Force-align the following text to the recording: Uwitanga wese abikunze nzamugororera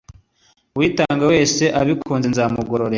Uwitanga 0.75 1.23
wese 1.31 1.63
abikunze 1.79 2.27
nzamugororera 2.29 2.87